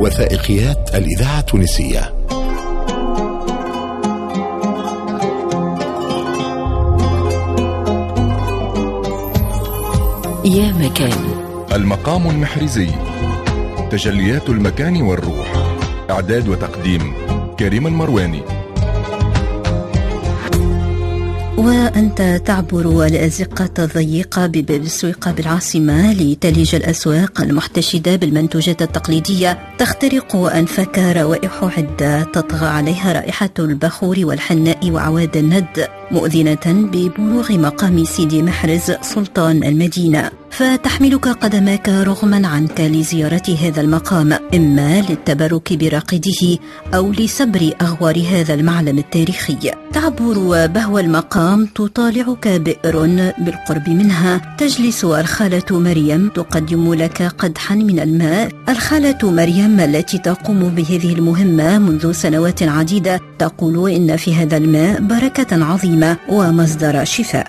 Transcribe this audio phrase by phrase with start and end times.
[0.00, 2.14] وثائقيات الإذاعة التونسية.
[10.44, 11.18] يا مكان.
[11.72, 12.88] المقام المحرزي
[13.90, 15.52] تجليات المكان والروح.
[16.10, 17.12] إعداد وتقديم
[17.58, 18.59] كريم المرواني.
[21.60, 29.58] وأنت تعبر الأزقة الضيقة بباب السويقة بالعاصمة لتلج الأسواق المحتشدة بالمنتوجات التقليدية.
[29.78, 35.99] تخترق أنفك روائح عدة تطغى عليها رائحة البخور والحناء وعواد الند.
[36.12, 40.30] مؤذنة ببلوغ مقام سيدي محرز سلطان المدينة.
[40.50, 46.58] فتحملك قدماك رغما عنك لزيارة هذا المقام إما للتبرك براقده
[46.94, 49.56] أو لسبر أغوار هذا المعلم التاريخي.
[49.92, 53.06] تعبر بهو المقام تطالعك بئر
[53.38, 54.56] بالقرب منها.
[54.58, 58.48] تجلس الخالة مريم تقدم لك قدحا من الماء.
[58.68, 65.64] الخالة مريم التي تقوم بهذه المهمة منذ سنوات عديدة تقول إن في هذا الماء بركة
[65.64, 65.99] عظيمة.
[66.28, 67.46] ومصدر شفاء.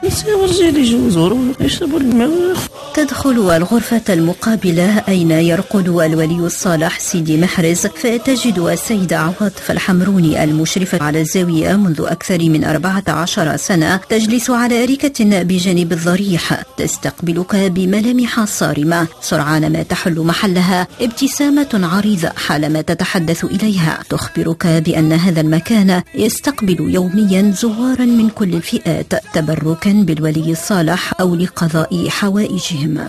[2.94, 11.22] تدخل الغرفة المقابلة أين يرقد الولي الصالح سيدي محرز فتجد السيدة عواطف الحمروني المشرفة على
[11.22, 16.64] الزاوية منذ أكثر من 14 سنة تجلس على أريكة بجانب الضريح.
[16.78, 24.00] تستقبلك بملامح صارمة سرعان ما تحل محلها ابتسامة عريضة حالما تتحدث إليها.
[24.10, 32.09] تخبرك بأن هذا المكان يستقبل يوميا زوارا من كل الفئات تبركا بالولي الصالح أو لقضاء
[32.09, 33.08] حوائجهم.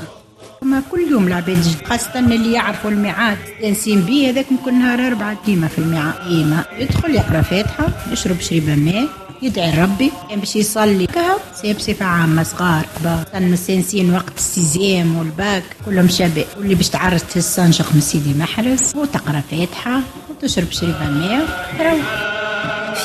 [0.62, 3.38] ما كل يوم العباد خاصة اللي يعرفوا الميعاد.
[3.62, 6.14] تنسيم بيه هذاك ممكن نهار أربعة ديما في الميعاد.
[6.28, 6.64] ديما.
[6.78, 9.08] يدخل يقرأ فاتحة يشرب شريبة ماء
[9.42, 11.06] يدعي لربي باش يصلي.
[11.06, 12.86] كهو سي بصفة عامة صغار.
[13.00, 15.64] كبار مستانسين وقت السيزيام والباك.
[15.86, 16.46] كلهم شباب.
[16.58, 17.60] واللي باش تعرس تهز
[17.94, 22.31] من سيدي محرز وتقرأ فاتحة وتشرب شريبة ماء.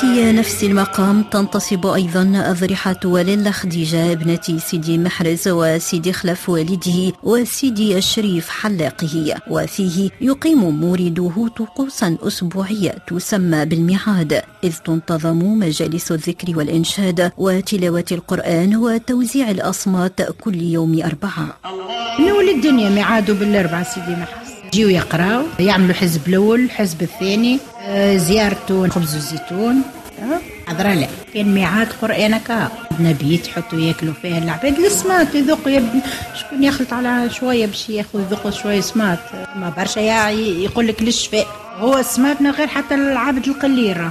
[0.00, 7.98] في نفس المقام تنتصب أيضا أضرحة وليلة خديجة ابنة سيدي محرز وسيدي خلف والده وسيدي
[7.98, 14.42] الشريف حلاقه وفيه يقيم موردوه طقوسا أسبوعية تسمى بالميعاد.
[14.64, 21.58] إذ تنتظم مجالس الذكر والإنشاد وتلاوة القرآن وتوزيع الأصمات كل يوم أربعة.
[22.20, 24.47] نولي الدنيا ميعاده بالأربعة سيدي محرز.
[24.74, 29.82] يجيو يقراو يعملوا حزب الأول الحزب الثاني آه، زيارته خبز الزيتون.
[30.66, 31.06] حضرة لا.
[31.34, 32.68] كان ميعاد قرآنك
[33.00, 34.78] نبيت يحطوا ياكلوا فيها العباد.
[34.78, 35.80] السمات يذوقوا
[36.34, 39.18] شكون يخلط على شوية باش ياخذ يذوقوا شوية سمات؟
[39.56, 41.46] ما برشا يقول لك للشفاء.
[41.78, 44.08] هو السمات من غير حتى العبد القليل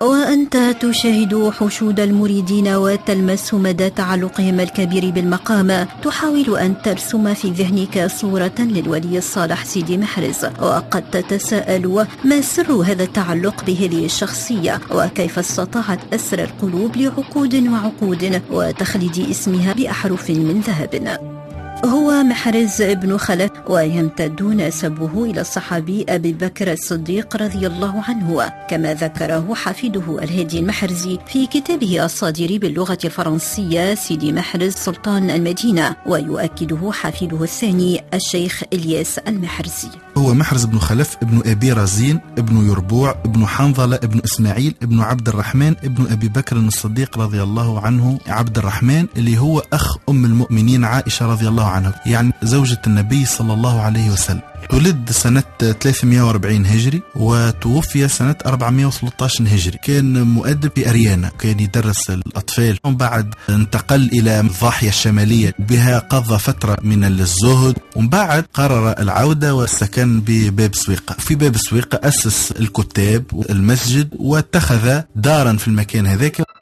[0.00, 8.52] وأنت تشاهد حشود المريدين وتلمس مدى تعلقهم الكبير بالمقام تحاول أن ترسم في ذهنك صورة
[8.58, 16.38] للولي الصالح سيدي محرز وقد تتساءل ما سر هذا التعلق بهذه الشخصية وكيف استطاعت أسر
[16.38, 21.37] القلوب لعقود وعقود وتخليد اسمها بأحرف من ذهب.
[21.84, 28.94] هو محرز ابن خلف ويمتد نسبه إلى الصحابي أبي بكر الصديق رضي الله عنه كما
[28.94, 37.42] ذكره حفيده الهادي المحرزي في كتابه الصادر باللغة الفرنسية سيدي محرز سلطان المدينة ويؤكده حفيده
[37.42, 39.88] الثاني الشيخ إلياس المحرزي.
[40.18, 45.28] هو محرز بن خلف ابن أبي رزين ابن يربوع ابن حنظلة ابن إسماعيل ابن عبد
[45.28, 50.84] الرحمن ابن أبي بكر الصديق رضي الله عنه عبد الرحمن اللي هو أخ أم المؤمنين
[50.84, 54.40] عائشة رضي الله عنها يعني زوجة النبي صلى الله عليه وسلم.
[54.72, 59.78] ولد سنة 340 هجري وتوفي سنة 413 هجري.
[59.84, 61.28] كان مؤدب في أريانا.
[61.38, 62.78] كان يدرس الأطفال.
[62.84, 65.54] ومن بعد انتقل إلى الضاحية الشمالية.
[65.58, 67.78] بها قضى فترة من الزهد.
[67.96, 71.14] ومن بعد قرر العودة والسكن بباب سويقة.
[71.18, 74.08] في باب سويقة أسس الكتاب والمسجد.
[74.18, 76.57] واتخذ دارا في المكان هذاك.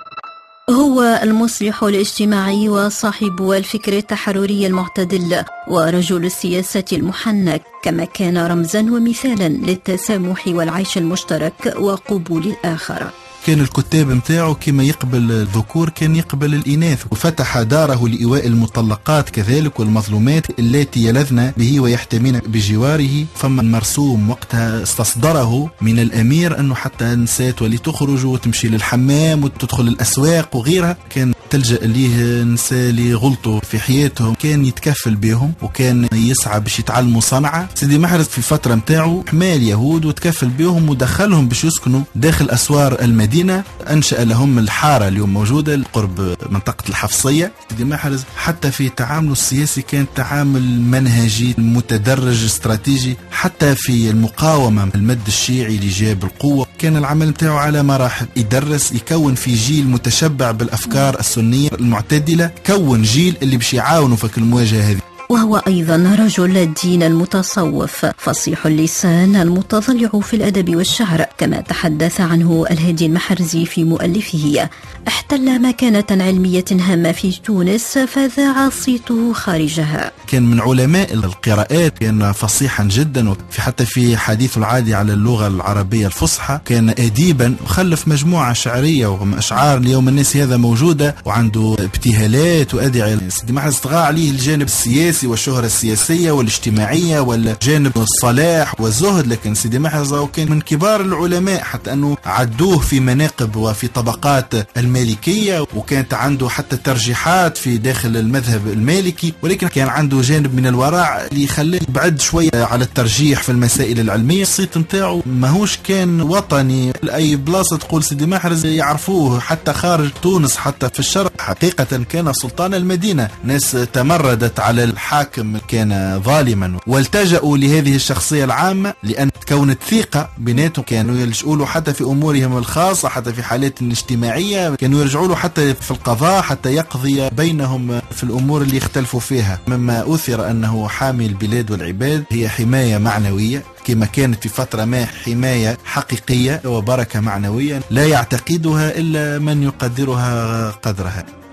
[0.70, 10.46] هو المصلح الاجتماعي وصاحب الفكر التحرري المعتدل ورجل السياسة المحنك كما كان رمزا ومثالا للتسامح
[10.48, 13.10] والعيش المشترك وقبول الآخر.
[13.46, 17.04] كان الكتاب متاعه كما يقبل الذكور كان يقبل الإناث.
[17.10, 23.24] وفتح داره لإيواء المطلقات كذلك والمظلومات التي يلذن به ويحتمين بجواره.
[23.34, 30.56] فما مرسوم وقتها استصدره من الأمير أنه حتى النساء تولي تخرج وتمشي للحمام وتدخل الأسواق
[30.56, 34.34] وغيرها كان تلجأ ليه النساء اللي غلطوا في حياتهم.
[34.34, 37.68] كان يتكفل بهم وكان يسعى باش يتعلموا صنعة.
[37.74, 43.64] سيدي محرز في فترة متاعه حمى اليهود وتكفل بهم ودخلهم باش يسكنوا داخل أسوار المدينة.
[43.90, 47.52] أنشأ لهم الحارة اليوم موجودة قرب منطقة الحفصية.
[47.70, 53.16] سيدي محرز حتى في تعامله السياسي كان تعامل منهجي متدرج استراتيجي.
[53.30, 58.26] حتى في المقاومة المد الشيعي اللي جاب القوة كان العمل متاعه على مراحل.
[58.36, 64.90] يدرس يكون في جيل متشبع بالأفكار السنية المعتدلة كون جيل اللي باش يعاونوا في المواجهة
[64.90, 65.05] هذه.
[65.28, 73.06] وهو أيضا رجل الدين المتصوف فصيح اللسان المتضلع في الأدب والشعر كما تحدث عنه الهادي
[73.06, 74.68] المحرزي في مؤلفه.
[75.08, 80.12] احتل مكانة علمية هامة في تونس فذاع صيته خارجها.
[80.26, 86.06] كان من علماء القراءات كان فصيحا جدا وفي حتى في حديث العادي على اللغة العربية
[86.06, 93.18] الفصحى كان أديبا وخلف مجموعة شعرية وأشعار اليوم الناس هذا موجودة وعنده ابتهالات وأدعية.
[93.28, 99.78] سيدي محرز طغى عليه الجانب السياسي السياسي والشهرة السياسية والاجتماعية والجانب الصلاح والزهد لكن سيدي
[99.78, 106.48] محرز كان من كبار العلماء حتى أنه عدوه في مناقب وفي طبقات المالكية وكانت عنده
[106.48, 112.20] حتى ترجيحات في داخل المذهب المالكي ولكن كان عنده جانب من الورع اللي يخليه يبعد
[112.20, 114.42] شوية على الترجيح في المسائل العلمية.
[114.42, 116.92] الصيت نتاعو ماهوش كان وطني.
[117.14, 122.74] أي بلاصة تقول سيدي محرز يعرفوه حتى خارج تونس حتى في الشرق حقيقة كان سلطان
[122.74, 123.28] المدينة.
[123.44, 126.78] ناس تمردت على الحاكم كان ظالما.
[126.86, 133.08] والتجأوا لهذه الشخصية العامة لأن تكونت ثقة بيناتهم كانوا يلجؤوا له حتى في أمورهم الخاصة
[133.08, 138.62] حتى في حالات اجتماعية كانوا يرجعوا له حتى في القضاء حتى يقضي بينهم في الأمور
[138.62, 139.58] اللي يختلفوا فيها.
[139.68, 145.78] مما أثر أنه حامي البلاد والعباد هي حماية معنوية كما كانت في فترة ما حماية
[145.84, 151.45] حقيقية وبركة معنوية لا يعتقدها إلا من يقدرها قدرها.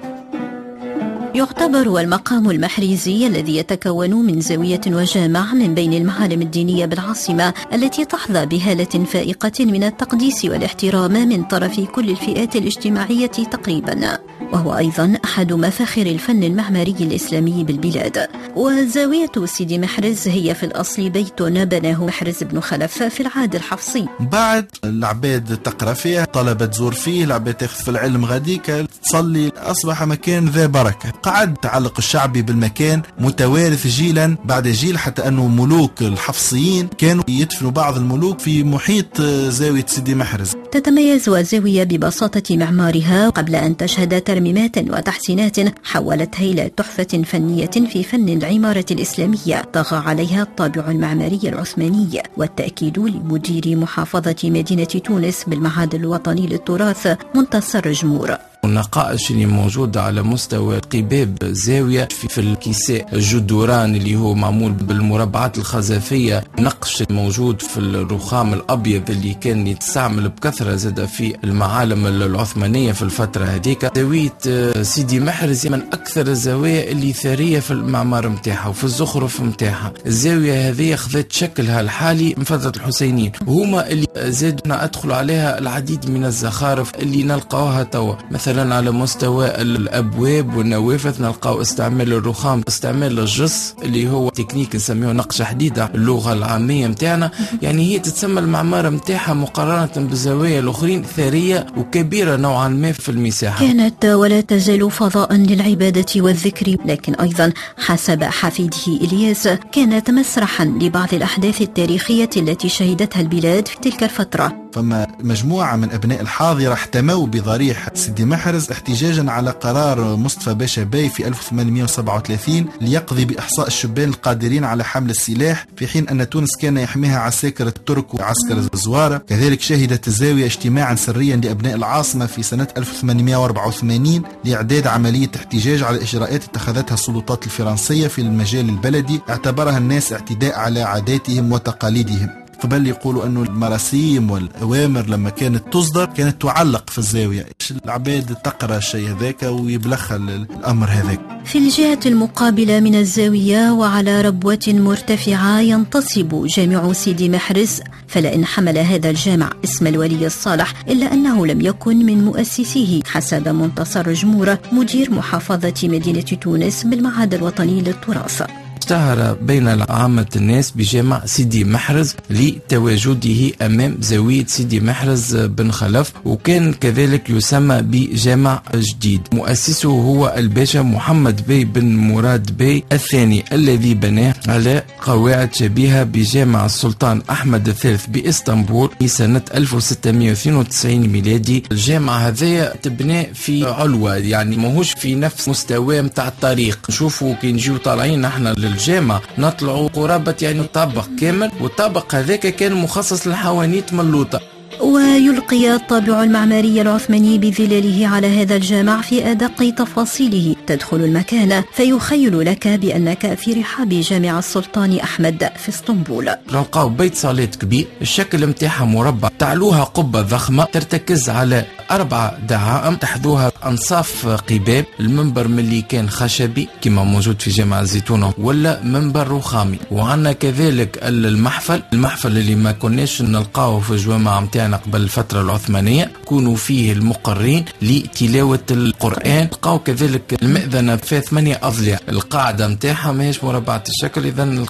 [1.35, 8.45] يعتبر المقام المحريزي الذي يتكون من زاوية وجامع من بين المعالم الدينية بالعاصمة التي تحظى
[8.45, 14.19] بهالة فائقة من التقديس والاحترام من طرف كل الفئات الاجتماعية تقريبا.
[14.53, 18.27] وهو أيضا أحد مفاخر الفن المعماري الإسلامي بالبلاد.
[18.55, 24.05] وزاوية سيدي محرز هي في الأصل بيت بناه محرز بن خلف في العهد الحفصي.
[24.19, 30.45] بعد العباد تقرأ فيه طلبة تزور فيه العباد تاخذ في العلم غاديك تصلي أصبح مكان
[30.45, 31.22] ذا بركة.
[31.23, 37.97] قعد التعلق الشعبي بالمكان متوارث جيلا بعد جيل حتى أنه ملوك الحفصيين كانوا يدفنوا بعض
[37.97, 40.53] الملوك في محيط زاوية سيدي محرز.
[40.71, 48.29] تتميز الزاوية ببساطة معمارها قبل أن تشهد ترميمات وتحسينات حولتها إلى تحفة فنية في فن
[48.29, 49.61] العمارة الإسلامية.
[49.73, 58.37] طغى عليها الطابع المعماري العثماني والتأكيد لمدير محافظة مدينة تونس بالمعهد الوطني للتراث منتصر جمور
[58.65, 66.43] النقائش اللي موجودة على مستوى قباب زاوية في, الكيساء الجدران اللي هو معمول بالمربعات الخزفية
[66.59, 73.45] نقش موجود في الرخام الأبيض اللي كان يتستعمل بكثرة زاد في المعالم العثمانية في الفترة
[73.45, 73.97] هذيك.
[73.97, 79.93] زاوية آه، سيدي محرز من أكثر الزوايا اللي ثرية في المعمار متاعها وفي الزخرف متاعها.
[80.05, 83.31] الزاوية هذه أخذت شكلها الحالي من فترة الحسينيين.
[83.47, 88.15] وهما اللي زادنا أدخل عليها العديد من الزخارف اللي نلقاوها توا.
[88.31, 95.11] مثلا مثلا على مستوى الأبواب والنوافذ نلقاو استعمال الرخام استعمال الجص اللي هو تكنيك نسميه
[95.11, 102.35] نقش حديدة اللغة العامية نتاعنا يعني هي تتسمى المعمارة نتاعها مقارنة بالزوايا الأخرين ثرية وكبيرة
[102.35, 103.65] نوعا ما في المساحة.
[103.65, 111.61] كانت ولا تزال فضاء للعبادة والذكر لكن أيضا حسب حفيده إلياس كانت مسرحا لبعض الأحداث
[111.61, 114.62] التاريخية التي شهدتها البلاد في تلك الفترة.
[114.73, 121.09] فما مجموعة من أبناء الحاضرة احتموا بضريح سيدي محرز احتجاجا على قرار مصطفى باشا باي
[121.09, 127.19] في 1837 ليقضي بإحصاء الشبان القادرين على حمل السلاح في حين أن تونس كان يحميها
[127.19, 134.87] عساكر الترك وعسكر الزوارة كذلك شهدت الزاوية اجتماعا سريا لأبناء العاصمة في سنة 1884 لإعداد
[134.87, 141.51] عملية احتجاج على إجراءات اتخذتها السلطات الفرنسية في المجال البلدي اعتبرها الناس اعتداء على عاداتهم
[141.51, 142.42] وتقاليدهم.
[142.63, 147.45] قبل يقولوا أنه المراسيم والأوامر لما كانت تصدر كانت تعلق في الزاوية.
[147.85, 151.19] العباد تقرأ الشيء هذاك ويبلغها الأمر هذاك.
[151.45, 159.09] في الجهة المقابلة من الزاوية وعلى ربوة مرتفعة ينتصب جامع سيدي محرز فلان حمل هذا
[159.09, 165.73] الجامع اسم الولي الصالح إلا أنه لم يكن من مؤسسيه حسب منتصر جموره مدير محافظة
[165.83, 168.62] مدينة تونس بالمعهد الوطني للتراث.
[168.83, 176.73] اشتهر بين عامة الناس بجامع سيدي محرز لتواجده أمام زاوية سيدي محرز بن خلف وكان
[176.73, 179.21] كذلك يسمى بجامع جديد.
[179.33, 186.65] مؤسسه هو الباشا محمد بي بن مراد بي الثاني الذي بناه على قواعد شبيهة بجامع
[186.65, 191.63] السلطان أحمد الثالث بإسطنبول في سنة 1692 ميلادي.
[191.71, 196.79] الجامع هذا تبنى في علوة يعني ماهوش في نفس مستوى متاع الطريق.
[196.89, 203.27] نشوفوا كي نجيو طالعين نحن للجامع نطلعوا قرابة يعني طابق كامل والطابق هذاك كان مخصص
[203.27, 204.41] للحوانيت ملوطة.
[204.81, 210.55] ويلقي الطابع المعماري العثماني بظلاله على هذا الجامع في أدق تفاصيله.
[210.67, 216.29] تدخل المكان فيخيل لك بأنك في رحاب جامع السلطان أحمد في اسطنبول.
[216.53, 219.29] نلقاو بيت صلاة كبير الشكل متاعها مربع.
[219.39, 222.95] تعلوها قبة ضخمة ترتكز على أربع دعائم.
[222.95, 229.77] تحذوها أنصاف قباب المنبر ملي كان خشبي كما موجود في جامع الزيتونة ولا منبر رخامي.
[229.91, 234.62] وعندنا كذلك المحفل المحفل اللي ما كناش نلقاوه في الجوامع متاعنا.
[234.71, 236.11] قبل الفترة العثمانية.
[236.25, 239.47] كونوا فيه المقرين لتلاوة القرآن.
[239.51, 244.65] لقاو كذلك المئذنة فيها ثمانية أضلاع القاعدة متاعها ماهيش مربعة الشكل إذا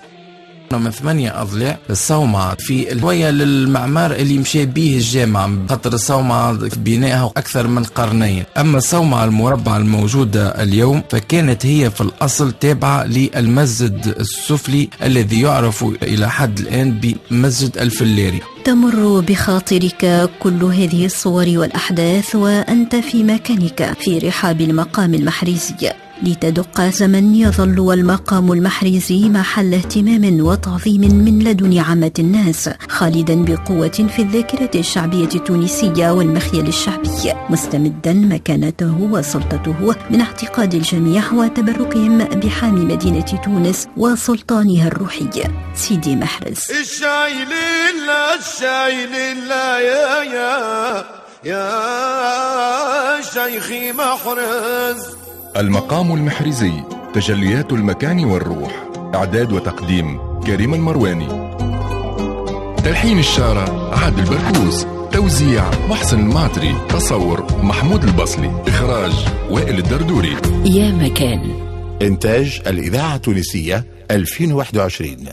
[0.77, 7.67] من ثمانية أضلاع الصومعة في الهوية للمعمار اللي مشى به الجامع خاطر الصومعة بنائها أكثر
[7.67, 8.43] من قرنين.
[8.57, 16.29] أما الصومعة المربعة الموجودة اليوم فكانت هي في الأصل تابعة للمسجد السفلي الذي يعرف إلى
[16.29, 16.99] حد الآن
[17.31, 18.41] بمسجد الفلاري.
[18.65, 27.35] تمر بخاطرك كل هذه الصور والأحداث وأنت في مكانك في رحاب المقام المحريزي لتدق زمن
[27.35, 35.29] يظل المقام المحرزي محل اهتمام وتعظيم من لدن عامة الناس خالدا بقوة في الذاكرة الشعبية
[35.35, 45.29] التونسية والمخيل الشعبي مستمدا مكانته وسلطته من اعتقاد الجميع وتبركهم بحامي مدينة تونس وسلطانها الروحي.
[45.75, 46.59] سيدي محرز.
[46.81, 51.03] الشاي لله الشاي لله يا يا
[51.45, 55.03] يا شيخي محرز.
[55.57, 56.71] المقام المحرزي
[57.13, 61.27] تجليات المكان والروح إعداد وتقديم كريم المرواني.
[62.77, 70.35] تلحين الشارع عادل بركوس توزيع محسن الماطري تصور محمود البصلي إخراج وائل الدردوري.
[70.65, 71.41] يا مكان.
[72.01, 75.27] إنتاج الإذاعة التونسية 2021